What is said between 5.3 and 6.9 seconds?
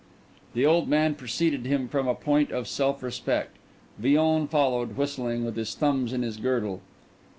with his thumbs in his girdle.